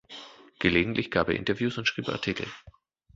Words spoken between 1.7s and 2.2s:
und schrieb